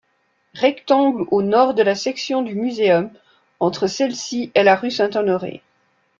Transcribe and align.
Rectangle 0.55 1.27
au 1.29 1.43
nord 1.43 1.75
de 1.75 1.83
la 1.83 1.93
section 1.93 2.41
du 2.41 2.55
Muséum, 2.55 3.11
entre 3.59 3.85
celle-ci 3.85 4.51
et 4.55 4.63
la 4.63 4.75
rue 4.75 4.89
Saint-Honoré. 4.89 5.61